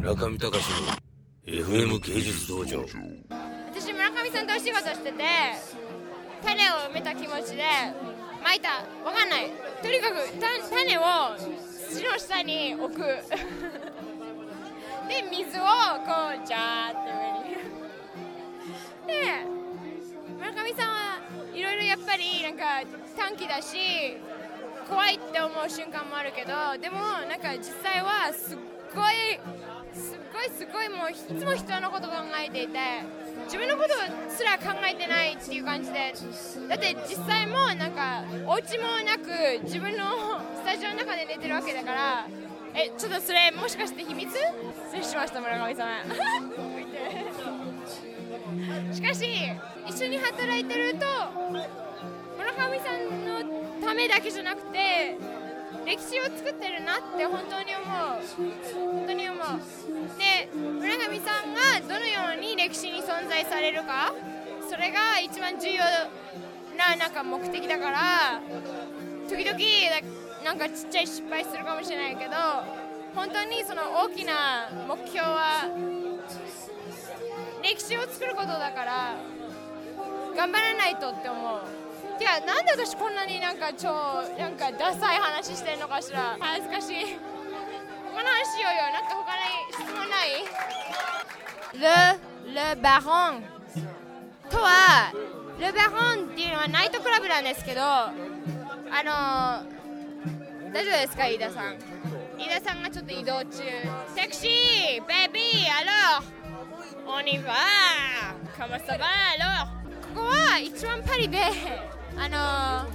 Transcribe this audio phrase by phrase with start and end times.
[0.00, 0.56] 村上隆の
[1.44, 2.80] FM 芸術道場。
[3.70, 5.22] 私村上さんとお仕事してて
[6.42, 7.62] 種を埋めた気持ちで
[8.42, 8.82] 撒いた。
[9.04, 9.50] わかんない。
[9.82, 10.16] とにかく
[10.70, 11.02] 種を
[11.90, 13.00] 土の下に置く。
[15.06, 17.60] で水をこうジャーって上に。
[19.06, 19.44] で
[20.38, 21.20] 村上さんは
[21.54, 22.88] いろいろやっぱりなんか
[23.18, 24.16] 短気だし
[24.88, 32.78] 怖いって思う瞬間もあるけどでもなんか実際はすっごいすごいすごいもういつも人のこと考えていて
[33.44, 33.90] 自分のこと
[34.30, 36.14] すら考えてないっていう感じで。
[36.68, 39.30] だって実際もなんかお家もなく
[39.64, 42.26] 自分のスタジオの中で寝てるわけだから
[42.74, 44.30] えちょっとそれもしかして秘密？
[44.32, 46.04] 失礼しました村上さん
[48.94, 49.26] しかし
[49.86, 51.06] 一緒に働いてると
[52.36, 55.16] 村上さんのためだけじゃなくて
[55.86, 58.20] 歴史を作ってるなって本当に思う。
[58.74, 59.46] 本当に思う。
[60.18, 64.12] で村上さんがどのように歴史に存在されるか。
[64.68, 65.82] それが一番重要
[66.76, 68.40] ななんか目的だから
[69.28, 69.58] 時々
[70.44, 72.32] なんかちっちゃい失敗するかもしれないけど
[73.14, 75.66] 本当にその大きな目標は
[77.62, 79.16] 歴史を作ることだから
[80.36, 81.60] 頑張らないとって思う。
[82.20, 83.88] いやなんで私こんなになんか超
[84.38, 86.36] なんかダサい話してるのかしら。
[86.38, 87.16] 恥ずかしい。
[88.12, 89.40] 他の話しようよなんか他に
[89.72, 90.44] 質問ない？
[91.72, 91.80] ル・
[92.76, 93.06] ル・バロ
[93.38, 93.42] ン
[94.50, 95.10] とは
[95.58, 99.64] ル・バロンっていうのはナイトクラブなんですけどあの
[100.72, 101.78] 大丈夫ですか飯田さん？
[102.38, 103.62] 飯田さんがちょっと移動中。
[104.14, 105.06] セクシー！
[105.06, 105.72] ベイビー！
[105.72, 108.58] アローオニバー！
[108.58, 109.79] カマサバーアロー！
[110.14, 111.38] こは一番パリで
[112.16, 112.90] あの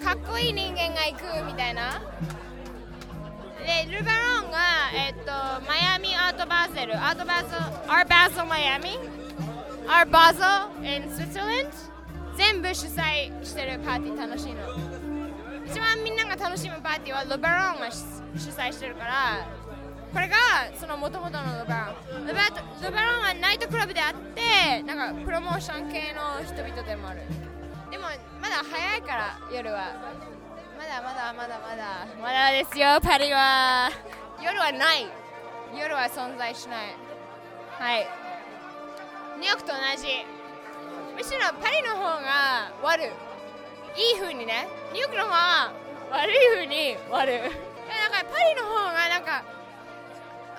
[0.00, 2.00] ー、かっこいい人間が行くみたいな。
[3.58, 4.58] でルバロンが、
[4.94, 5.32] えっと、
[5.66, 7.56] マイアミアートバーゼルアートバーゼル
[7.92, 8.96] アーバーゼルマイアミ
[9.88, 10.34] アーバー
[10.82, 11.70] ゼル in Switzerland
[12.36, 14.60] 全部主催してるパーティー楽しいの。
[15.66, 19.46] 一番みんなが楽しむパーティーはルバロンが主催してるから
[20.12, 20.36] これが
[20.78, 22.26] その元々のルバロン。
[22.26, 22.34] ル
[22.84, 27.22] ルバロンはナイトクラブであってなんかプロモーション系の人々でもある。
[27.90, 28.04] でも
[28.40, 29.94] まだ早いから夜は。
[30.76, 32.06] まだまだまだまだ。
[32.20, 33.90] まだですよパリは。
[34.42, 35.06] 夜はない。
[35.74, 36.94] 夜は存在しない。
[37.78, 38.06] はい。
[39.40, 40.06] ニューヨークと同じ。
[41.16, 43.06] むしろパリの方が悪い。
[43.06, 44.68] いい風にね。
[44.92, 45.72] ニューヨークの方が
[46.10, 47.40] 悪い風に悪い。
[47.40, 49.42] なんかパリの方がなんか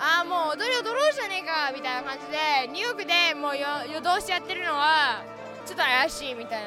[0.00, 1.27] ああもう踊り踊ろうじゃ
[1.74, 5.22] みたいな感じでニューヨークでもう夜通しやってるのは
[5.66, 6.62] ちょっと怪しいみたい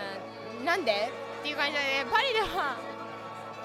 [0.63, 0.91] ななんで？
[0.91, 2.77] っていう感じで、ね、パリでは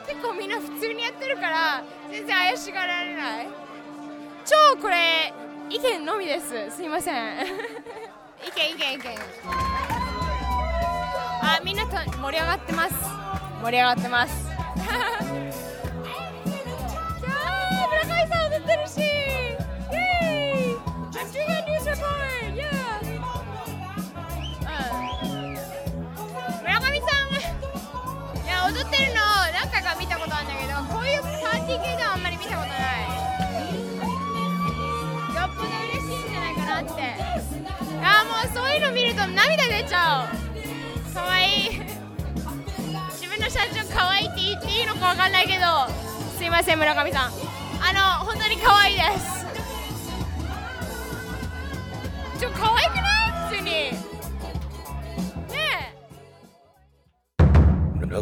[0.06, 3.48] 結構みんな普通にやってるから全然怪しがられない。
[4.46, 5.32] 超これ
[5.68, 6.70] 意見のみです。
[6.70, 7.44] すいません。
[8.46, 9.18] 意見意見意見。
[11.42, 12.94] あみんなと盛り上がってます。
[13.62, 14.46] 盛り上がってます
[28.76, 29.22] 踊ってるの
[29.56, 33.08] 何回か見たことあるんだけどこういうパーティー系ではあんまり見たことない
[35.32, 37.00] よっぽど嬉しいんじゃないかなって
[38.04, 41.80] あもうそういうの見ると涙出ちゃうかわいい
[43.12, 45.64] 自分の社長かわいいって言っていいのかわかんないけど
[46.36, 47.32] すいません村上さん
[47.80, 49.45] あの本当にかわいいです。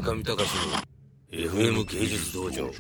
[0.05, 0.45] 上隆の
[1.33, 2.71] FM 芸術道場。